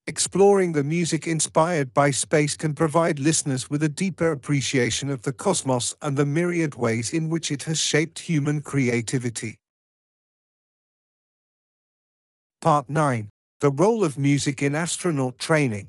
Exploring 0.09 0.73
the 0.73 0.85
music 0.85 1.27
inspired 1.27 1.93
by 1.93 2.13
space 2.13 2.57
can 2.57 2.75
provide 2.75 3.19
listeners 3.19 3.69
with 3.69 3.83
a 3.83 3.89
deeper 3.89 4.31
appreciation 4.31 5.11
of 5.11 5.23
the 5.23 5.33
cosmos 5.33 5.97
and 6.01 6.17
the 6.17 6.25
myriad 6.25 6.77
ways 6.77 7.13
in 7.13 7.29
which 7.29 7.51
it 7.51 7.65
has 7.65 7.81
shaped 7.81 8.21
human 8.21 8.61
creativity. 8.61 9.59
Part 12.61 12.89
9 12.89 13.29
The 13.61 13.71
Role 13.71 14.05
of 14.05 14.17
Music 14.17 14.63
in 14.63 14.77
Astronaut 14.77 15.39
Training. 15.39 15.89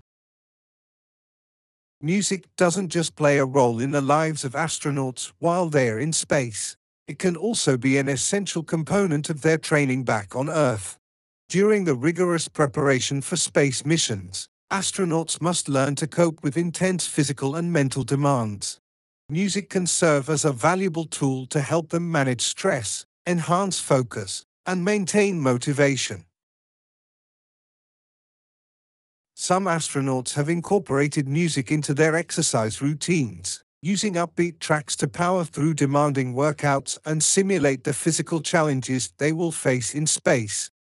Music 2.01 2.45
doesn't 2.57 2.89
just 2.89 3.15
play 3.15 3.37
a 3.37 3.45
role 3.45 3.79
in 3.79 3.91
the 3.91 4.01
lives 4.01 4.43
of 4.43 4.53
astronauts 4.53 5.31
while 5.37 5.69
they're 5.69 5.99
in 5.99 6.11
space, 6.11 6.75
it 7.07 7.19
can 7.19 7.35
also 7.35 7.77
be 7.77 7.99
an 7.99 8.09
essential 8.09 8.63
component 8.63 9.29
of 9.29 9.41
their 9.41 9.59
training 9.59 10.03
back 10.03 10.35
on 10.35 10.49
Earth. 10.49 10.96
During 11.49 11.85
the 11.85 11.95
rigorous 11.95 12.49
preparation 12.49 13.21
for 13.21 13.37
space 13.37 13.85
missions, 13.85 14.49
astronauts 14.69 15.39
must 15.41 15.69
learn 15.69 15.95
to 15.95 16.05
cope 16.05 16.43
with 16.43 16.57
intense 16.57 17.07
physical 17.07 17.55
and 17.55 17.71
mental 17.71 18.03
demands. 18.03 18.79
Music 19.29 19.69
can 19.69 19.87
serve 19.87 20.29
as 20.29 20.43
a 20.43 20.51
valuable 20.51 21.05
tool 21.05 21.45
to 21.45 21.61
help 21.61 21.91
them 21.91 22.11
manage 22.11 22.41
stress, 22.41 23.05
enhance 23.25 23.79
focus, 23.79 24.43
and 24.65 24.83
maintain 24.83 25.39
motivation. 25.39 26.25
Some 29.33 29.67
astronauts 29.67 30.33
have 30.33 30.49
incorporated 30.49 31.29
music 31.29 31.71
into 31.71 31.93
their 31.93 32.17
exercise 32.17 32.81
routines, 32.81 33.63
using 33.81 34.15
upbeat 34.15 34.59
tracks 34.59 34.97
to 34.97 35.07
power 35.07 35.45
through 35.45 35.75
demanding 35.75 36.33
workouts 36.33 36.97
and 37.05 37.23
simulate 37.23 37.85
the 37.85 37.93
physical 37.93 38.41
challenges 38.41 39.13
they 39.17 39.31
will 39.31 39.53
face 39.53 39.95
in 39.95 40.05
space. 40.07 40.71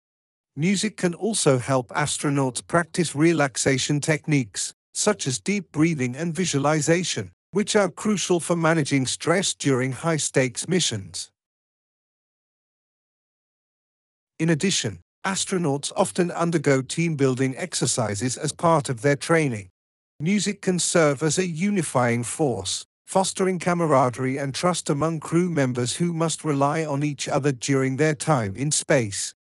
Music 0.59 0.97
can 0.97 1.13
also 1.13 1.59
help 1.59 1.89
astronauts 1.89 2.67
practice 2.67 3.15
relaxation 3.15 4.01
techniques, 4.01 4.73
such 4.95 5.27
as 5.27 5.39
deep 5.39 5.71
breathing 5.71 6.17
and 6.17 6.35
visualization, 6.35 7.31
which 7.51 7.77
are 7.77 7.91
crucial 7.91 8.41
for 8.41 8.57
managing 8.57 9.05
stress 9.05 9.53
during 9.53 9.93
high 9.93 10.17
stakes 10.17 10.67
missions. 10.67 11.31
In 14.39 14.49
addition, 14.49 15.01
astronauts 15.27 15.93
often 15.95 16.31
undergo 16.31 16.81
team 16.81 17.17
building 17.17 17.55
exercises 17.59 18.39
as 18.39 18.53
part 18.53 18.89
of 18.89 19.03
their 19.03 19.17
training. 19.17 19.69
Music 20.21 20.63
can 20.63 20.79
serve 20.79 21.23
as 21.23 21.37
a 21.37 21.47
unifying 21.47 22.23
force, 22.23 22.87
fostering 23.07 23.59
camaraderie 23.59 24.39
and 24.39 24.55
trust 24.55 24.89
among 24.89 25.21
crew 25.21 25.51
members 25.51 25.97
who 25.97 26.15
must 26.15 26.45
rely 26.45 26.83
on 26.83 27.03
each 27.03 27.29
other 27.29 27.53
during 27.53 27.97
their 27.99 28.15
time 28.15 28.57
in 28.57 28.71
space. 28.71 29.35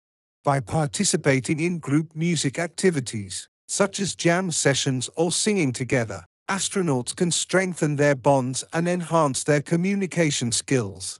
By 0.46 0.60
participating 0.60 1.58
in 1.58 1.80
group 1.80 2.14
music 2.14 2.56
activities, 2.56 3.48
such 3.66 3.98
as 3.98 4.14
jam 4.14 4.52
sessions 4.52 5.10
or 5.16 5.32
singing 5.32 5.72
together, 5.72 6.24
astronauts 6.48 7.16
can 7.16 7.32
strengthen 7.32 7.96
their 7.96 8.14
bonds 8.14 8.62
and 8.72 8.86
enhance 8.86 9.42
their 9.42 9.60
communication 9.60 10.52
skills. 10.52 11.18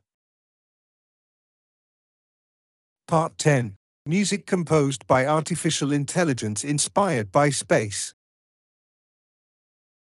Part 3.09 3.37
10 3.37 3.75
Music 4.07 4.47
composed 4.47 5.05
by 5.09 5.27
artificial 5.27 5.91
intelligence 5.91 6.63
inspired 6.63 7.33
by 7.33 7.51
space. 7.51 8.15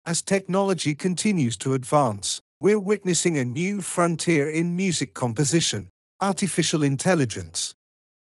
As 0.06 0.22
technology 0.22 0.94
continues 0.94 1.58
to 1.58 1.74
advance, 1.74 2.40
we're 2.62 2.80
witnessing 2.80 3.36
a 3.36 3.44
new 3.44 3.82
frontier 3.82 4.48
in 4.48 4.76
music 4.76 5.16
composition 5.16 5.90
artificial 6.22 6.84
intelligence. 6.84 7.74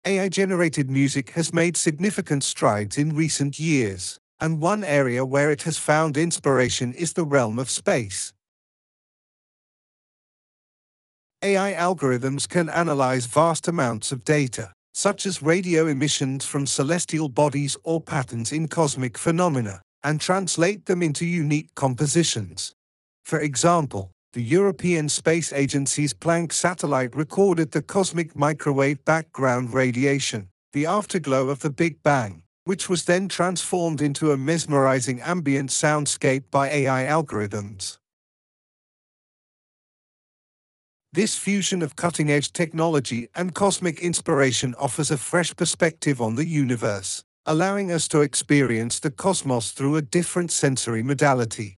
AI 0.06 0.28
generated 0.28 0.88
music 0.88 1.30
has 1.30 1.52
made 1.52 1.76
significant 1.76 2.44
strides 2.44 2.96
in 2.96 3.16
recent 3.16 3.58
years, 3.58 4.20
and 4.38 4.60
one 4.60 4.84
area 4.84 5.26
where 5.26 5.50
it 5.50 5.62
has 5.62 5.78
found 5.78 6.16
inspiration 6.16 6.92
is 6.92 7.14
the 7.14 7.24
realm 7.24 7.58
of 7.58 7.68
space. 7.68 8.32
AI 11.42 11.72
algorithms 11.72 12.48
can 12.48 12.68
analyze 12.68 13.26
vast 13.26 13.66
amounts 13.66 14.12
of 14.12 14.22
data, 14.22 14.72
such 14.94 15.26
as 15.26 15.42
radio 15.42 15.88
emissions 15.88 16.44
from 16.44 16.68
celestial 16.68 17.28
bodies 17.28 17.76
or 17.82 18.00
patterns 18.00 18.52
in 18.52 18.68
cosmic 18.68 19.18
phenomena, 19.18 19.82
and 20.04 20.20
translate 20.20 20.86
them 20.86 21.02
into 21.02 21.26
unique 21.26 21.74
compositions. 21.74 22.72
For 23.24 23.40
example, 23.40 24.12
the 24.32 24.42
European 24.42 25.08
Space 25.08 25.52
Agency's 25.52 26.12
Planck 26.12 26.52
satellite 26.52 27.16
recorded 27.16 27.70
the 27.70 27.82
cosmic 27.82 28.36
microwave 28.36 29.04
background 29.04 29.72
radiation, 29.72 30.48
the 30.72 30.86
afterglow 30.86 31.48
of 31.48 31.60
the 31.60 31.70
Big 31.70 32.02
Bang, 32.02 32.42
which 32.64 32.88
was 32.88 33.04
then 33.04 33.28
transformed 33.28 34.02
into 34.02 34.32
a 34.32 34.36
mesmerizing 34.36 35.20
ambient 35.20 35.70
soundscape 35.70 36.44
by 36.50 36.68
AI 36.68 37.04
algorithms. 37.04 37.98
This 41.12 41.38
fusion 41.38 41.80
of 41.80 41.96
cutting 41.96 42.30
edge 42.30 42.52
technology 42.52 43.28
and 43.34 43.54
cosmic 43.54 44.00
inspiration 44.00 44.74
offers 44.78 45.10
a 45.10 45.16
fresh 45.16 45.56
perspective 45.56 46.20
on 46.20 46.34
the 46.34 46.46
universe, 46.46 47.24
allowing 47.46 47.90
us 47.90 48.06
to 48.08 48.20
experience 48.20 49.00
the 49.00 49.10
cosmos 49.10 49.70
through 49.70 49.96
a 49.96 50.02
different 50.02 50.50
sensory 50.50 51.02
modality. 51.02 51.78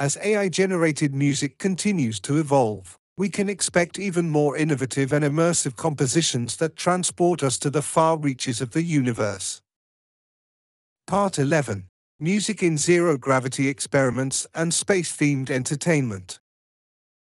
As 0.00 0.16
AI 0.22 0.48
generated 0.48 1.12
music 1.12 1.58
continues 1.58 2.20
to 2.20 2.38
evolve, 2.38 2.96
we 3.16 3.28
can 3.28 3.48
expect 3.48 3.98
even 3.98 4.30
more 4.30 4.56
innovative 4.56 5.12
and 5.12 5.24
immersive 5.24 5.74
compositions 5.74 6.54
that 6.58 6.76
transport 6.76 7.42
us 7.42 7.58
to 7.58 7.68
the 7.68 7.82
far 7.82 8.16
reaches 8.16 8.60
of 8.60 8.70
the 8.70 8.84
universe. 8.84 9.60
Part 11.08 11.36
11 11.36 11.88
Music 12.20 12.62
in 12.62 12.78
Zero 12.78 13.18
Gravity 13.18 13.66
Experiments 13.66 14.46
and 14.54 14.72
Space 14.72 15.16
Themed 15.16 15.50
Entertainment. 15.50 16.38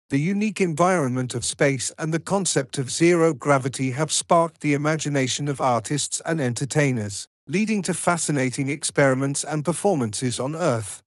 The 0.09 0.19
unique 0.19 0.59
environment 0.59 1.35
of 1.35 1.45
space 1.45 1.93
and 1.97 2.13
the 2.13 2.19
concept 2.19 2.77
of 2.77 2.91
zero 2.91 3.33
gravity 3.33 3.91
have 3.91 4.11
sparked 4.11 4.59
the 4.59 4.73
imagination 4.73 5.47
of 5.47 5.61
artists 5.61 6.21
and 6.25 6.41
entertainers, 6.41 7.29
leading 7.47 7.81
to 7.83 7.93
fascinating 7.93 8.67
experiments 8.67 9.45
and 9.45 9.63
performances 9.63 10.37
on 10.37 10.53
Earth. 10.53 11.01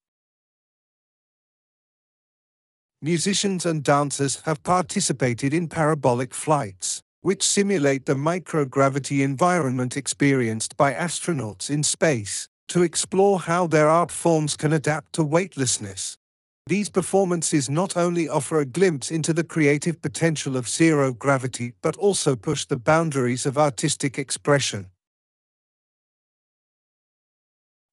Musicians 3.02 3.64
and 3.64 3.82
dancers 3.82 4.42
have 4.44 4.62
participated 4.62 5.54
in 5.54 5.68
parabolic 5.68 6.34
flights, 6.34 7.02
which 7.22 7.42
simulate 7.46 8.04
the 8.04 8.14
microgravity 8.14 9.22
environment 9.22 9.96
experienced 9.96 10.76
by 10.76 10.92
astronauts 10.92 11.70
in 11.70 11.82
space, 11.82 12.46
to 12.68 12.82
explore 12.82 13.40
how 13.40 13.66
their 13.66 13.88
art 13.88 14.10
forms 14.10 14.54
can 14.54 14.72
adapt 14.72 15.14
to 15.14 15.24
weightlessness. 15.24 16.18
These 16.66 16.90
performances 16.90 17.70
not 17.70 17.96
only 17.96 18.28
offer 18.28 18.60
a 18.60 18.66
glimpse 18.66 19.10
into 19.10 19.32
the 19.32 19.44
creative 19.44 20.02
potential 20.02 20.56
of 20.56 20.68
zero 20.68 21.12
gravity 21.12 21.72
but 21.80 21.96
also 21.96 22.36
push 22.36 22.66
the 22.66 22.76
boundaries 22.76 23.46
of 23.46 23.56
artistic 23.56 24.18
expression. 24.18 24.90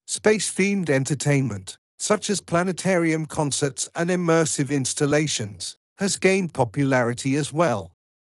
Space 0.05 0.53
themed 0.53 0.89
entertainment 0.89 1.77
such 1.97 2.29
as 2.29 2.41
planetarium 2.41 3.25
concerts 3.25 3.89
and 3.95 4.09
immersive 4.09 4.69
installations, 4.69 5.77
has 5.97 6.17
gained 6.17 6.53
popularity 6.53 7.35
as 7.35 7.51
well. 7.51 7.91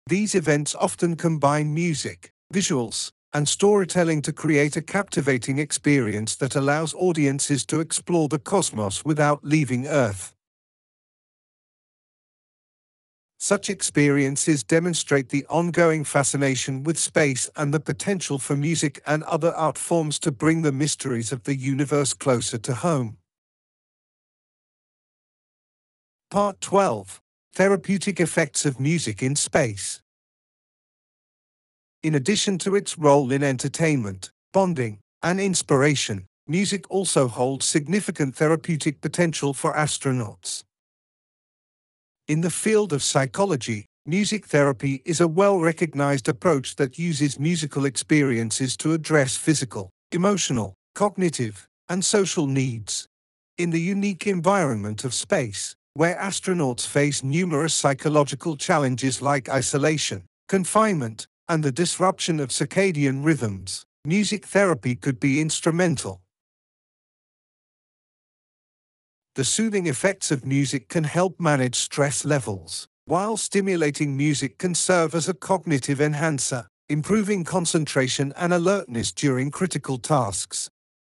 These 0.06 0.34
events 0.34 0.74
often 0.74 1.16
combine 1.16 1.72
music, 1.74 2.32
visuals, 2.52 3.12
and 3.32 3.48
storytelling 3.48 4.22
to 4.22 4.32
create 4.32 4.76
a 4.76 4.82
captivating 4.82 5.58
experience 5.58 6.34
that 6.36 6.56
allows 6.56 6.94
audiences 6.94 7.64
to 7.66 7.80
explore 7.80 8.28
the 8.28 8.38
cosmos 8.38 9.04
without 9.04 9.44
leaving 9.44 9.86
Earth. 9.86 10.34
Such 13.38 13.70
experiences 13.70 14.62
demonstrate 14.62 15.30
the 15.30 15.46
ongoing 15.46 16.04
fascination 16.04 16.82
with 16.82 16.98
space 16.98 17.48
and 17.56 17.72
the 17.72 17.80
potential 17.80 18.38
for 18.38 18.54
music 18.54 19.00
and 19.06 19.22
other 19.22 19.54
art 19.54 19.78
forms 19.78 20.18
to 20.20 20.32
bring 20.32 20.60
the 20.60 20.72
mysteries 20.72 21.32
of 21.32 21.44
the 21.44 21.54
universe 21.54 22.12
closer 22.12 22.58
to 22.58 22.74
home. 22.74 23.16
Part 26.30 26.60
12 26.60 27.20
Therapeutic 27.54 28.20
Effects 28.20 28.64
of 28.64 28.78
Music 28.78 29.20
in 29.20 29.34
Space. 29.34 30.00
In 32.04 32.14
addition 32.14 32.56
to 32.58 32.76
its 32.76 32.96
role 32.96 33.32
in 33.32 33.42
entertainment, 33.42 34.30
bonding, 34.52 35.00
and 35.24 35.40
inspiration, 35.40 36.26
music 36.46 36.88
also 36.88 37.26
holds 37.26 37.66
significant 37.66 38.36
therapeutic 38.36 39.00
potential 39.00 39.52
for 39.52 39.72
astronauts. 39.72 40.62
In 42.28 42.42
the 42.42 42.50
field 42.50 42.92
of 42.92 43.02
psychology, 43.02 43.86
music 44.06 44.46
therapy 44.46 45.02
is 45.04 45.20
a 45.20 45.26
well 45.26 45.58
recognized 45.58 46.28
approach 46.28 46.76
that 46.76 46.96
uses 46.96 47.40
musical 47.40 47.84
experiences 47.84 48.76
to 48.76 48.92
address 48.92 49.36
physical, 49.36 49.90
emotional, 50.12 50.74
cognitive, 50.94 51.66
and 51.88 52.04
social 52.04 52.46
needs. 52.46 53.08
In 53.58 53.70
the 53.70 53.80
unique 53.80 54.28
environment 54.28 55.02
of 55.02 55.12
space, 55.12 55.74
where 56.00 56.16
astronauts 56.16 56.86
face 56.86 57.22
numerous 57.22 57.74
psychological 57.74 58.56
challenges 58.56 59.20
like 59.20 59.50
isolation, 59.50 60.24
confinement, 60.48 61.26
and 61.46 61.62
the 61.62 61.70
disruption 61.70 62.40
of 62.40 62.48
circadian 62.48 63.22
rhythms, 63.22 63.84
music 64.06 64.46
therapy 64.46 64.94
could 64.94 65.20
be 65.20 65.42
instrumental. 65.42 66.22
The 69.34 69.44
soothing 69.44 69.86
effects 69.88 70.30
of 70.30 70.46
music 70.46 70.88
can 70.88 71.04
help 71.04 71.38
manage 71.38 71.76
stress 71.76 72.24
levels, 72.24 72.88
while 73.04 73.36
stimulating 73.36 74.16
music 74.16 74.56
can 74.56 74.74
serve 74.74 75.14
as 75.14 75.28
a 75.28 75.34
cognitive 75.34 76.00
enhancer, 76.00 76.66
improving 76.88 77.44
concentration 77.44 78.32
and 78.38 78.54
alertness 78.54 79.12
during 79.12 79.50
critical 79.50 79.98
tasks. 79.98 80.70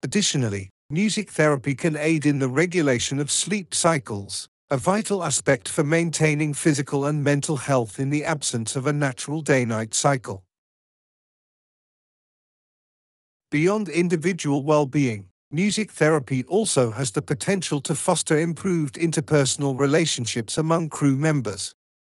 Additionally, 0.01 0.71
music 0.89 1.29
therapy 1.29 1.75
can 1.75 1.95
aid 1.95 2.25
in 2.25 2.39
the 2.39 2.49
regulation 2.49 3.19
of 3.19 3.29
sleep 3.29 3.75
cycles, 3.75 4.47
a 4.71 4.77
vital 4.77 5.21
aspect 5.21 5.67
for 5.67 5.83
maintaining 5.83 6.53
physical 6.53 7.05
and 7.05 7.21
mental 7.21 7.57
health 7.57 7.99
in 7.99 8.09
the 8.09 8.23
absence 8.23 8.77
of 8.77 8.87
a 8.87 8.93
natural 8.93 9.41
day 9.41 9.65
night 9.65 9.93
cycle. 9.93 10.45
Beyond 13.51 13.89
individual 13.89 14.63
well 14.63 14.85
being, 14.85 15.25
music 15.51 15.91
therapy 15.91 16.45
also 16.45 16.91
has 16.91 17.11
the 17.11 17.21
potential 17.21 17.81
to 17.81 17.93
foster 17.93 18.39
improved 18.39 18.95
interpersonal 18.95 19.77
relationships 19.77 20.57
among 20.57 20.87
crew 20.87 21.17
members. 21.17 21.75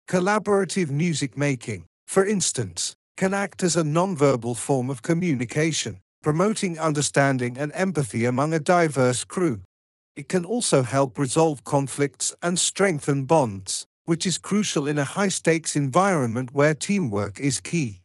Collaborative 0.07 0.91
music 0.91 1.35
making, 1.35 1.85
for 2.05 2.23
instance, 2.23 2.93
can 3.17 3.33
act 3.33 3.63
as 3.63 3.75
a 3.75 3.81
nonverbal 3.81 4.55
form 4.55 4.91
of 4.91 5.01
communication, 5.01 5.97
promoting 6.21 6.77
understanding 6.77 7.57
and 7.57 7.71
empathy 7.73 8.25
among 8.25 8.53
a 8.53 8.59
diverse 8.59 9.23
crew. 9.23 9.61
It 10.15 10.29
can 10.29 10.45
also 10.45 10.83
help 10.83 11.17
resolve 11.17 11.63
conflicts 11.63 12.35
and 12.43 12.59
strengthen 12.59 13.25
bonds, 13.25 13.87
which 14.05 14.27
is 14.27 14.37
crucial 14.37 14.87
in 14.87 14.99
a 14.99 15.03
high 15.03 15.29
stakes 15.29 15.75
environment 15.75 16.53
where 16.53 16.75
teamwork 16.75 17.39
is 17.39 17.59
key. 17.59 18.01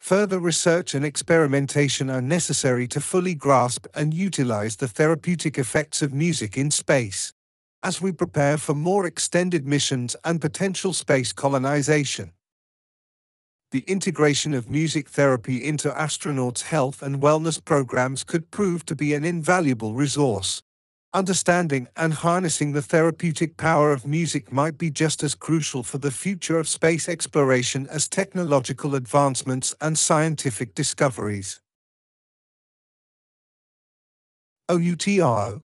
Further 0.00 0.38
research 0.38 0.94
and 0.94 1.04
experimentation 1.04 2.10
are 2.10 2.22
necessary 2.22 2.86
to 2.88 3.00
fully 3.00 3.34
grasp 3.34 3.86
and 3.94 4.12
utilize 4.12 4.76
the 4.76 4.88
therapeutic 4.88 5.58
effects 5.58 6.02
of 6.02 6.12
music 6.12 6.58
in 6.58 6.70
space, 6.70 7.32
as 7.82 8.02
we 8.02 8.12
prepare 8.12 8.58
for 8.58 8.74
more 8.74 9.06
extended 9.06 9.66
missions 9.66 10.14
and 10.24 10.40
potential 10.40 10.92
space 10.92 11.32
colonization 11.32 12.32
the 13.70 13.84
integration 13.86 14.52
of 14.52 14.68
music 14.68 15.08
therapy 15.08 15.64
into 15.64 15.90
astronauts' 15.90 16.62
health 16.62 17.02
and 17.02 17.22
wellness 17.22 17.64
programs 17.64 18.24
could 18.24 18.50
prove 18.50 18.84
to 18.86 18.96
be 18.96 19.14
an 19.14 19.24
invaluable 19.24 19.94
resource. 19.94 20.62
Understanding 21.14 21.88
and 21.96 22.14
harnessing 22.14 22.72
the 22.72 22.82
therapeutic 22.82 23.56
power 23.56 23.92
of 23.92 24.06
music 24.06 24.52
might 24.52 24.76
be 24.76 24.90
just 24.90 25.22
as 25.22 25.34
crucial 25.34 25.82
for 25.82 25.98
the 25.98 26.10
future 26.10 26.58
of 26.58 26.68
space 26.68 27.08
exploration 27.08 27.86
as 27.88 28.08
technological 28.08 28.94
advancements 28.94 29.74
and 29.80 29.96
scientific 29.96 30.74
discoveries. 30.74 31.60
OUTRO. 34.68 35.60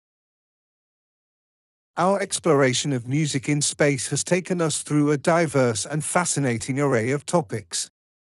Our 1.96 2.20
exploration 2.20 2.92
of 2.92 3.06
music 3.06 3.48
in 3.48 3.60
space 3.60 4.08
has 4.08 4.24
taken 4.24 4.60
us 4.60 4.82
through 4.82 5.10
a 5.10 5.18
diverse 5.18 5.84
and 5.84 6.04
fascinating 6.04 6.80
array 6.80 7.10
of 7.10 7.26
topics. 7.26 7.90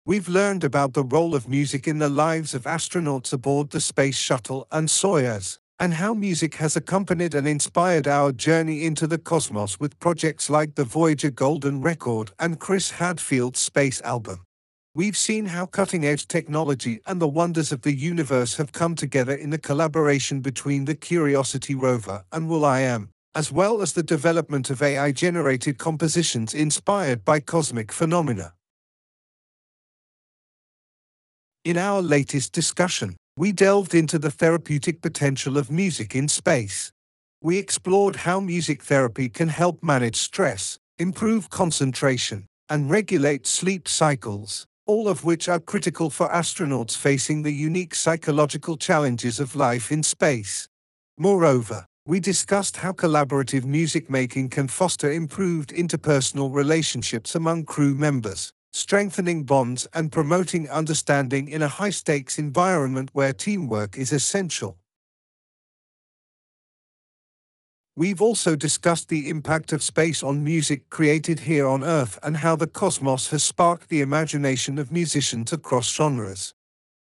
We've 0.09 0.27
learned 0.27 0.64
about 0.64 0.94
the 0.94 1.05
role 1.05 1.35
of 1.35 1.51
music 1.51 1.87
in 1.87 1.99
the 1.99 2.09
lives 2.09 2.55
of 2.55 2.62
astronauts 2.62 3.35
aboard 3.35 3.68
the 3.68 3.79
Space 3.79 4.16
Shuttle 4.16 4.66
and 4.73 4.88
Soyuz, 4.88 5.59
and 5.79 5.92
how 5.92 6.14
music 6.14 6.55
has 6.55 6.77
accompanied 6.77 7.35
and 7.35 7.47
inspired 7.47 8.09
our 8.09 8.33
journey 8.33 8.87
into 8.87 9.07
the 9.07 9.18
cosmos 9.18 9.79
with 9.79 10.01
projects 10.01 10.49
like 10.49 10.77
the 10.77 10.85
Voyager 10.85 11.31
Golden 11.31 11.83
Record 11.83 12.31
and 12.38 12.59
Chris 12.59 12.92
Hadfield's 12.92 13.59
Space 13.59 14.01
Album. 14.01 14.40
We've 14.94 15.14
seen 15.14 15.44
how 15.44 15.66
cutting 15.66 16.07
edge 16.07 16.27
technology 16.27 17.01
and 17.07 17.21
the 17.21 17.29
wonders 17.29 17.71
of 17.71 17.83
the 17.83 17.94
universe 17.94 18.57
have 18.57 18.73
come 18.73 18.94
together 18.94 19.35
in 19.35 19.51
the 19.51 19.59
collaboration 19.59 20.40
between 20.40 20.87
the 20.87 20.94
Curiosity 20.94 21.75
rover 21.75 22.25
and 22.33 22.49
Will.i.am, 22.49 23.11
as 23.35 23.53
well 23.53 23.83
as 23.83 23.92
the 23.92 24.03
development 24.03 24.71
of 24.71 24.81
AI 24.81 25.12
generated 25.12 25.77
compositions 25.77 26.55
inspired 26.55 27.27
by 27.27 27.40
cosmic 27.40 27.92
phenomena. 27.92 28.55
In 31.64 31.77
our 31.77 32.01
latest 32.01 32.53
discussion, 32.53 33.16
we 33.37 33.53
delved 33.53 33.92
into 33.94 34.18
the 34.18 34.31
therapeutic 34.31 35.03
potential 35.03 35.59
of 35.59 35.71
music 35.71 36.14
in 36.14 36.29
space. 36.29 36.92
We 37.42 37.59
explored 37.59 38.16
how 38.16 38.40
music 38.40 38.83
therapy 38.83 39.29
can 39.29 39.49
help 39.49 39.83
manage 39.83 40.16
stress, 40.16 40.79
improve 40.99 41.51
concentration, 41.51 42.47
and 42.68 42.88
regulate 42.90 43.47
sleep 43.47 43.88
cycles, 43.88 44.66
all 44.87 45.09
of 45.09 45.25
which 45.25 45.49
are 45.49 45.61
critical 45.61 46.11
for 46.11 46.29
astronauts 46.29 46.97
facing 46.97 47.42
the 47.42 47.53
unique 47.53 47.94
psychological 47.94 48.77
challenges 48.77 49.40
of 49.40 49.57
life 49.57 49.90
in 49.90 50.03
space. 50.03 50.68
Moreover, 51.18 51.87
we 52.07 52.21
discussed 52.21 52.79
how 52.79 52.92
collaborative 52.92 53.64
music 53.64 54.09
making 54.09 54.49
can 54.49 54.68
foster 54.68 55.11
improved 55.11 55.71
interpersonal 55.71 56.55
relationships 56.55 57.35
among 57.35 57.64
crew 57.64 57.94
members, 57.94 58.53
strengthening 58.72 59.44
bonds 59.44 59.87
and 59.94 60.12
promoting 60.12 60.68
understanding 60.68 61.48
in 61.48 61.62
a 61.62 61.68
high 61.68 61.90
stakes 61.90 62.38
environment 62.38 63.11
where 63.12 63.33
teamwork 63.33 63.96
is 63.96 64.12
essential. 64.12 64.78
We've 67.96 68.22
also 68.22 68.54
discussed 68.54 69.09
the 69.09 69.28
impact 69.28 69.72
of 69.72 69.83
space 69.83 70.22
on 70.22 70.44
music 70.44 70.88
created 70.88 71.40
here 71.40 71.66
on 71.66 71.83
Earth 71.83 72.16
and 72.22 72.37
how 72.37 72.54
the 72.54 72.68
cosmos 72.68 73.31
has 73.31 73.42
sparked 73.42 73.88
the 73.88 74.02
imagination 74.02 74.78
of 74.78 74.92
musicians 74.92 75.52
across 75.52 75.92
genres. 75.92 76.54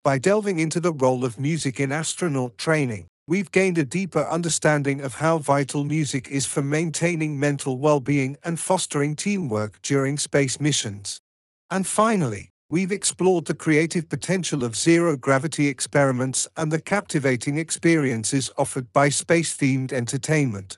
By 0.03 0.17
delving 0.17 0.57
into 0.57 0.79
the 0.79 0.93
role 0.93 1.23
of 1.23 1.39
music 1.39 1.79
in 1.79 1.91
astronaut 1.91 2.57
training, 2.57 3.05
we've 3.27 3.51
gained 3.51 3.77
a 3.77 3.85
deeper 3.85 4.25
understanding 4.27 5.01
of 5.01 5.15
how 5.15 5.37
vital 5.37 5.83
music 5.83 6.29
is 6.29 6.47
for 6.47 6.63
maintaining 6.63 7.39
mental 7.39 7.77
well 7.77 7.99
being 7.99 8.37
and 8.43 8.59
fostering 8.59 9.15
teamwork 9.15 9.79
during 9.83 10.17
space 10.17 10.59
missions. 10.59 11.19
And 11.69 11.85
finally, 11.85 12.51
we've 12.69 12.93
explored 12.93 13.45
the 13.45 13.53
creative 13.53 14.07
potential 14.07 14.63
of 14.63 14.75
zero 14.75 15.17
gravity 15.17 15.67
experiments 15.67 16.47
and 16.55 16.71
the 16.71 16.79
captivating 16.79 17.57
experiences 17.57 18.49
offered 18.57 18.93
by 18.93 19.09
space 19.09 19.55
themed 19.55 19.91
entertainment. 19.91 20.77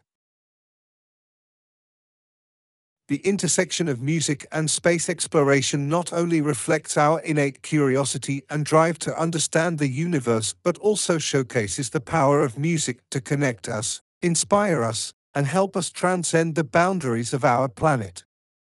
The 3.07 3.17
intersection 3.17 3.87
of 3.87 4.01
music 4.01 4.45
and 4.51 4.69
space 4.69 5.09
exploration 5.09 5.89
not 5.89 6.13
only 6.13 6.41
reflects 6.41 6.95
our 6.95 7.19
innate 7.21 7.63
curiosity 7.63 8.43
and 8.51 8.63
drive 8.63 8.99
to 8.99 9.19
understand 9.19 9.79
the 9.79 9.87
universe 9.87 10.53
but 10.63 10.77
also 10.77 11.17
showcases 11.17 11.89
the 11.89 12.01
power 12.01 12.41
of 12.41 12.59
music 12.59 12.99
to 13.09 13.19
connect 13.19 13.67
us, 13.67 14.01
inspire 14.21 14.83
us, 14.83 15.13
and 15.33 15.47
help 15.47 15.75
us 15.75 15.89
transcend 15.89 16.53
the 16.53 16.63
boundaries 16.63 17.33
of 17.33 17.43
our 17.43 17.67
planet 17.67 18.23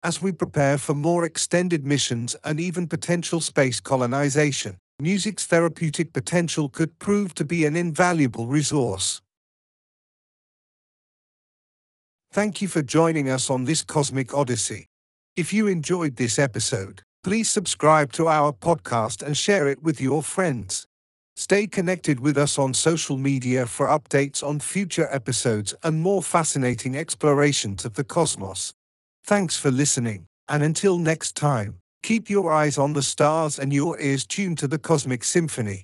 as 0.07 0.23
we 0.23 0.31
prepare 0.31 0.79
for 0.79 0.95
more 0.95 1.25
extended 1.25 1.85
missions 1.85 2.37
and 2.45 2.61
even 2.61 2.87
potential 2.87 3.41
space 3.41 3.81
colonization. 3.81 4.77
Music's 5.01 5.45
therapeutic 5.47 6.13
potential 6.13 6.69
could 6.69 6.97
prove 7.01 7.35
to 7.35 7.45
be 7.45 7.65
an 7.65 7.75
invaluable 7.75 8.47
resource. 8.47 9.21
Thank 12.33 12.63
you 12.63 12.69
for 12.69 12.83
joining 12.83 13.29
us 13.29 13.51
on 13.51 13.65
this 13.65 13.83
cosmic 13.83 14.33
odyssey. 14.33 14.87
If 15.35 15.53
you 15.53 15.67
enjoyed 15.67 16.15
this 16.15 16.39
episode, 16.39 17.03
please 17.25 17.51
subscribe 17.51 18.13
to 18.13 18.29
our 18.29 18.53
podcast 18.53 19.27
and 19.27 19.37
share 19.37 19.67
it 19.67 19.83
with 19.83 20.01
your 20.01 20.23
friends. 20.23 20.87
Stay 21.35 21.67
connected 21.67 22.21
with 22.21 22.39
us 22.39 22.61
on 22.61 22.75
social 22.75 23.19
media 23.19 23.67
for 23.67 23.89
updates 23.89 24.41
on 24.41 24.61
future 24.61 25.09
episodes 25.11 25.75
and 25.83 26.01
more 26.01 26.23
fascinating 26.23 26.97
explorations 26.97 27.85
of 27.85 27.95
the 27.95 28.05
cosmos. 28.05 28.73
Thanks 29.27 29.57
for 29.57 29.73
listening, 29.73 30.29
and 30.49 30.63
until 30.63 30.99
next 31.01 31.35
time, 31.35 31.81
keep 32.05 32.31
your 32.31 32.53
eyes 32.53 32.79
on 32.79 32.93
the 32.93 33.03
stars 33.03 33.59
and 33.59 33.73
your 33.73 33.99
ears 34.01 34.25
tuned 34.25 34.57
to 34.59 34.69
the 34.69 34.79
cosmic 34.79 35.25
symphony. 35.25 35.83